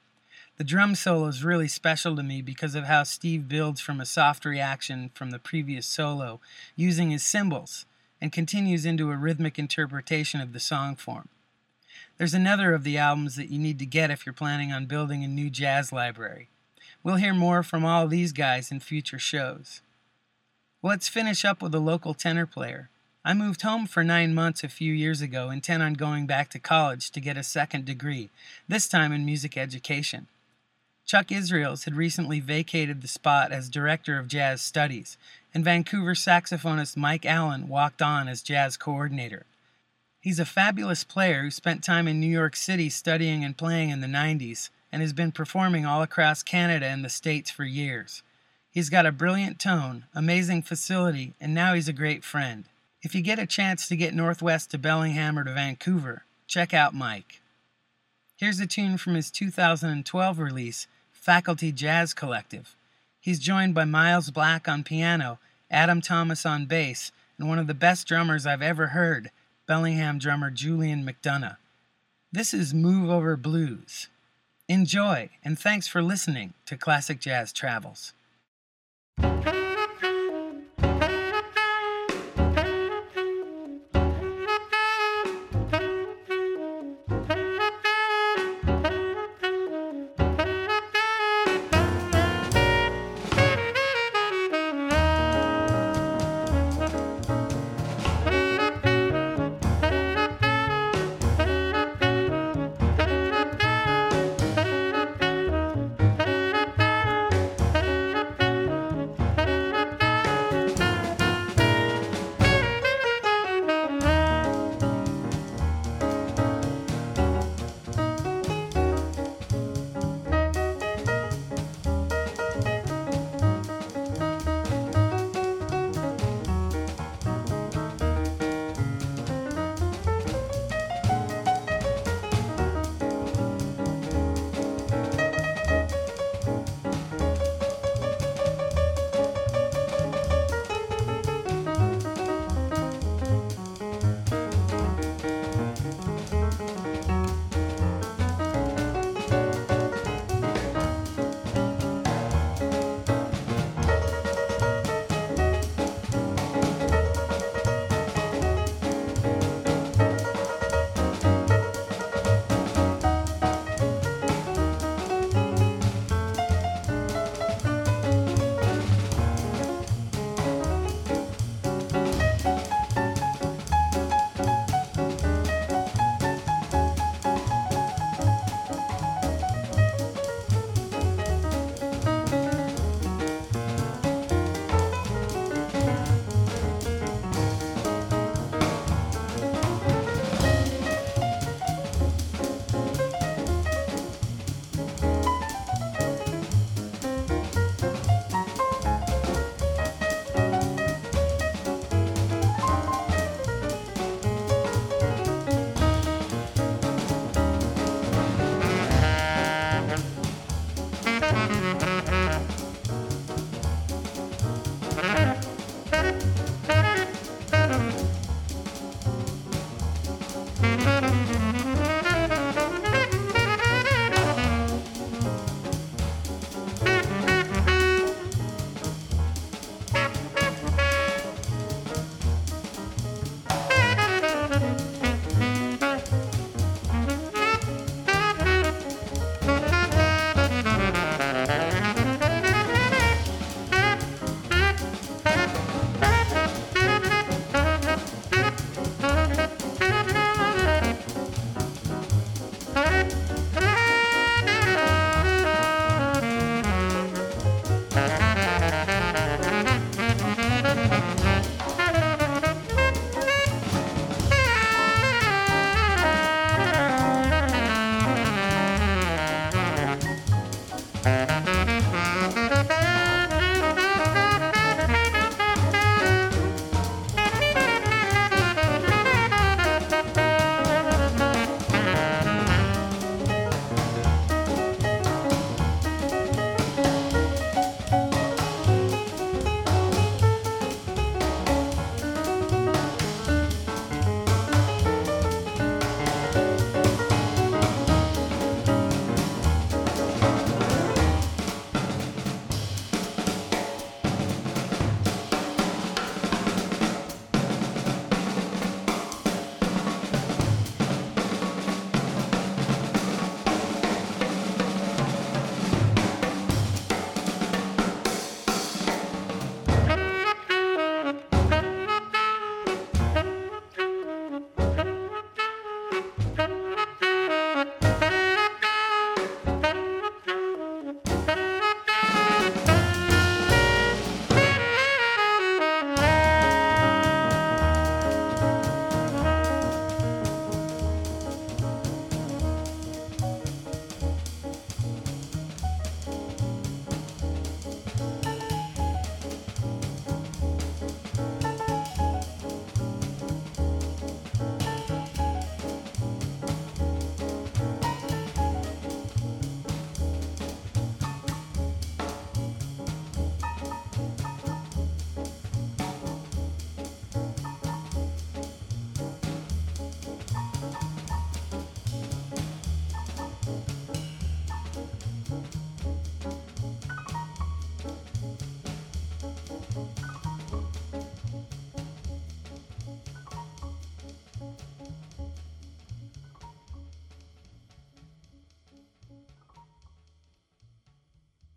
The 0.56 0.64
drum 0.64 0.96
solo 0.96 1.28
is 1.28 1.44
really 1.44 1.68
special 1.68 2.16
to 2.16 2.24
me 2.24 2.42
because 2.42 2.74
of 2.74 2.84
how 2.84 3.04
Steve 3.04 3.48
builds 3.48 3.80
from 3.80 4.00
a 4.00 4.04
soft 4.04 4.44
reaction 4.44 5.12
from 5.14 5.30
the 5.30 5.38
previous 5.38 5.86
solo 5.86 6.40
using 6.74 7.10
his 7.10 7.22
cymbals 7.22 7.86
and 8.20 8.32
continues 8.32 8.84
into 8.84 9.10
a 9.10 9.16
rhythmic 9.16 9.58
interpretation 9.58 10.40
of 10.40 10.52
the 10.52 10.60
song 10.60 10.96
form. 10.96 11.28
There's 12.18 12.34
another 12.34 12.74
of 12.74 12.84
the 12.84 12.98
albums 12.98 13.36
that 13.36 13.48
you 13.48 13.58
need 13.58 13.78
to 13.78 13.86
get 13.86 14.10
if 14.10 14.26
you're 14.26 14.32
planning 14.32 14.72
on 14.72 14.86
building 14.86 15.24
a 15.24 15.28
new 15.28 15.48
jazz 15.48 15.92
library. 15.92 16.48
We'll 17.02 17.16
hear 17.16 17.32
more 17.32 17.62
from 17.62 17.84
all 17.84 18.06
these 18.06 18.32
guys 18.32 18.70
in 18.70 18.80
future 18.80 19.18
shows. 19.18 19.80
Let's 20.82 21.08
finish 21.08 21.44
up 21.44 21.62
with 21.62 21.74
a 21.74 21.80
local 21.80 22.14
tenor 22.14 22.46
player. 22.46 22.90
I 23.24 23.34
moved 23.34 23.62
home 23.62 23.86
for 23.86 24.02
nine 24.02 24.34
months 24.34 24.64
a 24.64 24.68
few 24.68 24.92
years 24.92 25.20
ago, 25.20 25.50
intent 25.50 25.82
on 25.82 25.94
going 25.94 26.26
back 26.26 26.48
to 26.50 26.58
college 26.58 27.10
to 27.10 27.20
get 27.20 27.36
a 27.36 27.42
second 27.42 27.84
degree, 27.84 28.30
this 28.66 28.88
time 28.88 29.12
in 29.12 29.26
music 29.26 29.56
education. 29.58 30.26
Chuck 31.04 31.32
Israels 31.32 31.84
had 31.84 31.96
recently 31.96 32.40
vacated 32.40 33.02
the 33.02 33.08
spot 33.08 33.52
as 33.52 33.68
Director 33.68 34.18
of 34.18 34.28
Jazz 34.28 34.62
Studies, 34.62 35.18
and 35.54 35.64
Vancouver 35.64 36.14
saxophonist 36.14 36.96
Mike 36.96 37.26
Allen 37.26 37.68
walked 37.68 38.00
on 38.00 38.28
as 38.28 38.42
jazz 38.42 38.76
coordinator. 38.76 39.46
He's 40.20 40.38
a 40.38 40.44
fabulous 40.44 41.02
player 41.02 41.42
who 41.42 41.50
spent 41.50 41.82
time 41.82 42.06
in 42.06 42.20
New 42.20 42.26
York 42.26 42.54
City 42.54 42.90
studying 42.90 43.42
and 43.42 43.56
playing 43.56 43.90
in 43.90 44.00
the 44.00 44.06
90s 44.06 44.70
and 44.92 45.00
has 45.02 45.12
been 45.12 45.32
performing 45.32 45.86
all 45.86 46.02
across 46.02 46.42
Canada 46.42 46.86
and 46.86 47.04
the 47.04 47.08
States 47.08 47.50
for 47.50 47.64
years. 47.64 48.22
He's 48.70 48.90
got 48.90 49.06
a 49.06 49.12
brilliant 49.12 49.58
tone, 49.58 50.04
amazing 50.14 50.62
facility, 50.62 51.34
and 51.40 51.54
now 51.54 51.74
he's 51.74 51.88
a 51.88 51.92
great 51.92 52.22
friend. 52.22 52.64
If 53.02 53.14
you 53.14 53.22
get 53.22 53.38
a 53.38 53.46
chance 53.46 53.88
to 53.88 53.96
get 53.96 54.14
northwest 54.14 54.70
to 54.70 54.78
Bellingham 54.78 55.38
or 55.38 55.44
to 55.44 55.54
Vancouver, 55.54 56.24
check 56.46 56.74
out 56.74 56.94
Mike. 56.94 57.40
Here's 58.36 58.60
a 58.60 58.66
tune 58.66 58.96
from 58.98 59.14
his 59.14 59.30
2012 59.30 60.38
release, 60.38 60.86
Faculty 61.12 61.72
Jazz 61.72 62.14
Collective. 62.14 62.76
He's 63.22 63.38
joined 63.38 63.74
by 63.74 63.84
Miles 63.84 64.30
Black 64.30 64.66
on 64.66 64.82
piano, 64.82 65.38
Adam 65.70 66.00
Thomas 66.00 66.46
on 66.46 66.64
bass, 66.64 67.12
and 67.38 67.48
one 67.48 67.58
of 67.58 67.66
the 67.66 67.74
best 67.74 68.08
drummers 68.08 68.46
I've 68.46 68.62
ever 68.62 68.88
heard, 68.88 69.30
Bellingham 69.66 70.18
drummer 70.18 70.50
Julian 70.50 71.04
McDonough. 71.06 71.58
This 72.32 72.54
is 72.54 72.72
Move 72.72 73.10
Over 73.10 73.36
Blues. 73.36 74.08
Enjoy, 74.68 75.28
and 75.44 75.58
thanks 75.58 75.86
for 75.86 76.02
listening 76.02 76.54
to 76.64 76.78
Classic 76.78 77.20
Jazz 77.20 77.52
Travels. 77.52 78.14